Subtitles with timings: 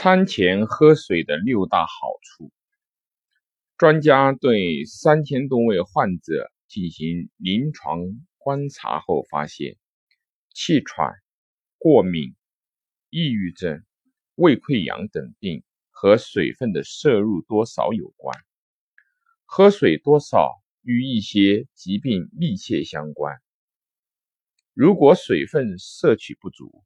[0.00, 1.90] 餐前喝水的六大好
[2.22, 2.52] 处。
[3.76, 7.98] 专家对三千多位患者进行临床
[8.36, 9.76] 观察后发现，
[10.54, 11.14] 气喘、
[11.78, 12.36] 过敏、
[13.10, 13.84] 抑郁症、
[14.36, 18.38] 胃溃疡等病和水分的摄入多少有关。
[19.46, 23.34] 喝水多少与一些疾病密切相关。
[24.74, 26.84] 如果水分摄取不足，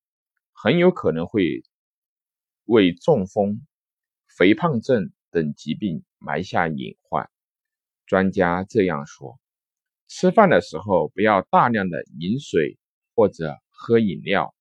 [0.55, 1.63] 很有可能会。
[2.65, 3.67] 为中风、
[4.29, 7.29] 肥胖症等疾病埋下隐患。
[8.07, 9.39] 专家这样说：
[10.09, 12.79] 吃饭的时候不要大量的饮水
[13.15, 14.55] 或者喝饮料，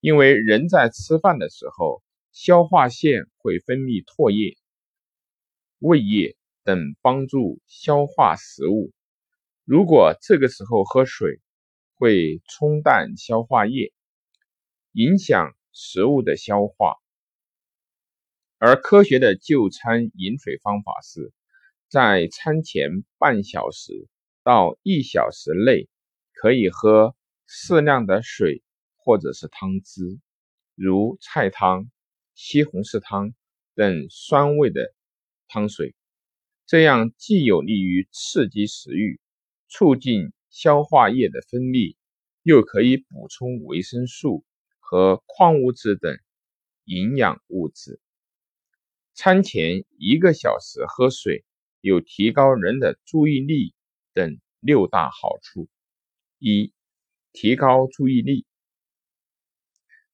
[0.00, 2.02] 因为人在吃饭的时候，
[2.32, 4.58] 消化腺会分泌唾液、
[5.78, 8.92] 胃液等帮助消化食物。
[9.64, 11.40] 如果这个时候喝水，
[11.94, 13.92] 会冲淡消化液，
[14.92, 16.96] 影响食物的消化。
[18.58, 21.32] 而科学的就餐饮水方法是，
[21.88, 24.08] 在餐前半小时
[24.42, 25.88] 到一小时内，
[26.32, 27.14] 可以喝
[27.46, 28.62] 适量的水
[28.96, 30.18] 或者是汤汁，
[30.74, 31.90] 如菜汤、
[32.34, 33.34] 西红柿汤
[33.74, 34.94] 等酸味的
[35.48, 35.94] 汤水。
[36.66, 39.20] 这样既有利于刺激食欲，
[39.68, 41.96] 促进消化液的分泌，
[42.42, 44.44] 又可以补充维生素
[44.78, 46.16] 和矿物质等
[46.84, 48.00] 营养物质。
[49.16, 51.44] 餐前一个小时喝水
[51.80, 53.72] 有提高人的注意力
[54.12, 55.68] 等六大好处。
[56.40, 56.72] 一、
[57.32, 58.44] 提高注意力。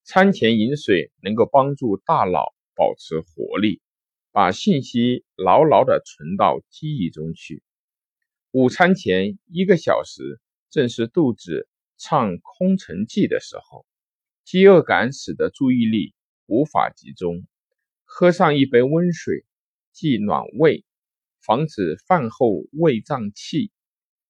[0.03, 3.81] 餐前饮水能够帮助大脑保持活力，
[4.31, 7.63] 把信息牢牢的存到记忆中去。
[8.51, 13.83] 午餐前一个小时正是肚子唱空城计的时候，
[14.43, 16.13] 饥饿感使得注意力
[16.45, 17.47] 无法集中。
[18.13, 19.45] 喝上一杯温水，
[19.93, 20.83] 既暖胃，
[21.39, 23.71] 防止饭后胃胀气，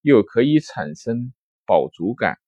[0.02, 1.32] 又可以产生
[1.66, 2.38] 饱足感，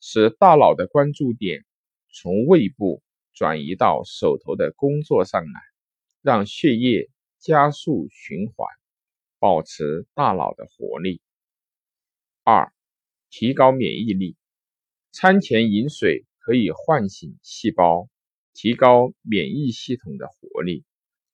[0.00, 1.64] 使大脑的关注点
[2.12, 3.02] 从胃部
[3.32, 5.60] 转移到手头的工作上来，
[6.22, 7.10] 让血液
[7.40, 8.68] 加速循环，
[9.40, 11.20] 保持大脑的活力。
[12.44, 12.72] 二、
[13.30, 14.36] 提高免疫力。
[15.10, 18.08] 餐前饮水可以唤醒细胞。
[18.54, 20.84] 提高免疫系统的活力，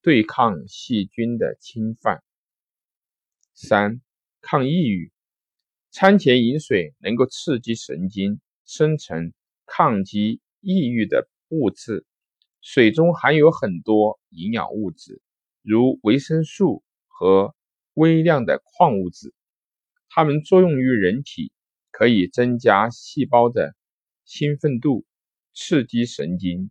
[0.03, 2.25] 对抗细菌的侵犯。
[3.55, 4.01] 三、
[4.41, 5.13] 抗抑郁。
[5.91, 9.33] 餐前饮水能够刺激神经生成
[9.67, 12.07] 抗击抑郁的物质。
[12.63, 15.21] 水中含有很多营养物质，
[15.63, 17.55] 如维生素和
[17.95, 19.35] 微量的矿物质，
[20.09, 21.53] 它们作用于人体，
[21.91, 23.75] 可以增加细胞的
[24.25, 25.05] 兴奋度，
[25.55, 26.71] 刺激神经。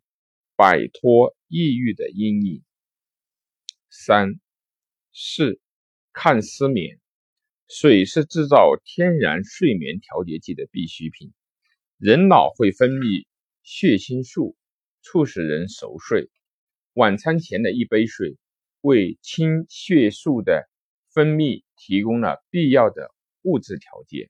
[0.60, 2.62] 摆脱抑郁的阴影。
[3.90, 4.42] 三、
[5.14, 5.62] 四、
[6.12, 7.00] 抗失眠。
[7.70, 11.32] 水是制造天然睡眠调节剂的必需品。
[11.98, 13.26] 人脑会分泌
[13.64, 14.58] 血清素，
[15.02, 16.30] 促使人熟睡。
[16.92, 18.36] 晚餐前的一杯水，
[18.82, 20.70] 为清血素的
[21.14, 23.10] 分泌提供了必要的
[23.44, 24.30] 物质条件，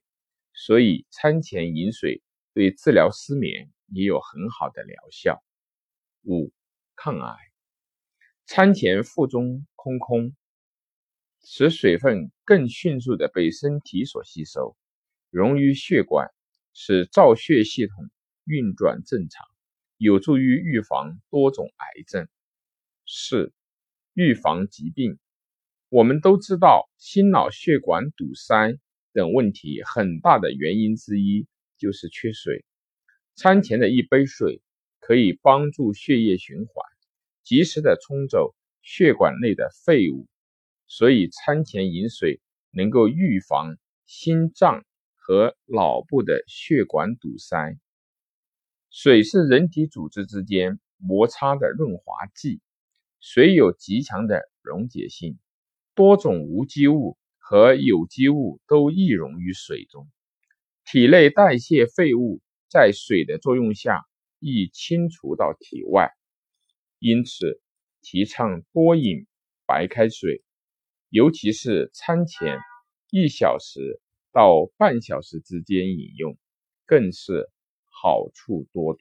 [0.52, 2.22] 所以餐前饮水
[2.54, 5.42] 对治疗失眠也有很好的疗效。
[6.22, 6.52] 五、
[6.96, 7.36] 抗癌。
[8.46, 10.34] 餐前腹中空空，
[11.42, 14.76] 使水分更迅速的被身体所吸收，
[15.30, 16.28] 溶于血管，
[16.72, 18.10] 使造血系统
[18.44, 19.46] 运转正常，
[19.96, 22.28] 有助于预防多种癌症。
[23.06, 23.52] 四、
[24.12, 25.18] 预防疾病。
[25.88, 28.78] 我们都知道，心脑血管堵塞
[29.12, 31.46] 等问题很大的原因之一
[31.78, 32.64] 就是缺水。
[33.34, 34.60] 餐前的一杯水。
[35.00, 36.84] 可以帮助血液循环，
[37.42, 40.28] 及时的冲走血管内的废物，
[40.86, 42.40] 所以餐前饮水
[42.70, 44.84] 能够预防心脏
[45.16, 47.76] 和脑部的血管堵塞。
[48.90, 52.60] 水是人体组织之间摩擦的润滑剂，
[53.20, 55.38] 水有极强的溶解性，
[55.94, 60.08] 多种无机物和有机物都易溶于水中，
[60.84, 64.09] 体内代谢废物在水的作用下。
[64.40, 66.10] 易清除到体外，
[66.98, 67.60] 因此
[68.00, 69.26] 提倡多饮
[69.66, 70.42] 白开水，
[71.10, 72.58] 尤其是餐前
[73.10, 74.00] 一小时
[74.32, 76.36] 到半小时之间饮用，
[76.86, 77.48] 更是
[77.90, 78.98] 好处多多。